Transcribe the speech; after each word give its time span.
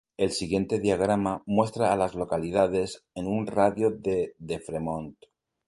El 0.17 0.31
siguiente 0.31 0.79
diagrama 0.79 1.43
muestra 1.45 1.93
a 1.93 1.95
las 1.95 2.15
localidades 2.15 3.03
en 3.13 3.27
un 3.27 3.45
radio 3.45 3.91
de 3.91 4.33
de 4.39 4.59
Fremont. 4.59 5.15